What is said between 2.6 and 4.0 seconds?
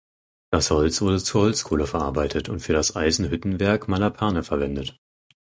für das Eisenhüttenwerk